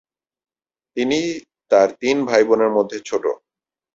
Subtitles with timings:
[0.97, 1.19] তিনি
[1.71, 3.23] তার তিন ভাইবোনের মধ্যে ছোট।